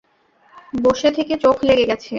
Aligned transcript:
বসে 0.81 1.09
থেকে 1.11 1.33
চোখ 1.37 1.57
লেগে 1.63 1.85
গেছে। 1.85 2.09